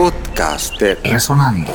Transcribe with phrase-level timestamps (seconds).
[0.00, 1.74] podcast de Resonando.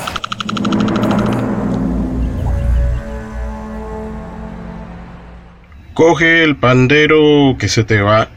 [5.94, 8.30] Coge el pandero que se te va.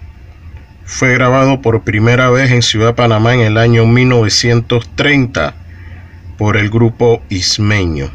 [0.85, 5.55] Fue grabado por primera vez en Ciudad Panamá en el año 1930
[6.37, 8.11] por el grupo Ismeño.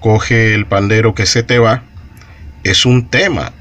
[0.00, 1.84] Coge el pandero que se te va.
[2.64, 3.52] Es un tema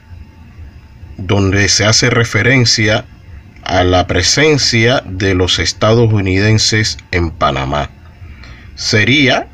[1.17, 3.05] donde se hace referencia
[3.65, 7.89] a la presencia de los estadounidenses en Panamá.
[8.75, 9.47] Sería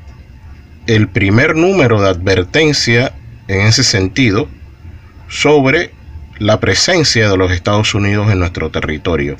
[0.86, 3.14] el primer número de advertencia
[3.48, 4.48] en ese sentido
[5.30, 5.92] sobre
[6.40, 9.38] la presencia de los Estados Unidos en nuestro territorio.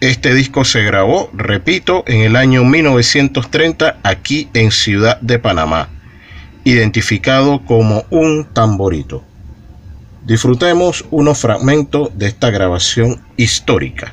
[0.00, 5.88] Este disco se grabó, repito, en el año 1930 aquí en Ciudad de Panamá,
[6.64, 9.24] identificado como un tamborito.
[10.28, 14.12] Disfrutemos unos fragmentos de esta grabación histórica.